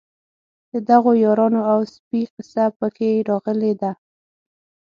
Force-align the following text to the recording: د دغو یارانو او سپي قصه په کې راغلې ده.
د 0.71 0.73
دغو 0.89 1.11
یارانو 1.23 1.61
او 1.71 1.79
سپي 1.93 2.21
قصه 2.33 2.65
په 2.77 2.87
کې 2.95 3.23
راغلې 3.29 3.73
ده. 3.81 3.91